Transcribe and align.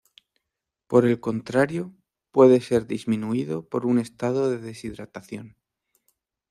Por 0.87 1.05
el 1.05 1.19
contrario, 1.19 1.93
puede 2.31 2.59
ser 2.59 2.87
disminuido 2.87 3.69
por 3.69 3.85
un 3.85 3.99
estado 3.99 4.49
de 4.49 4.57
deshidratación. 4.57 5.57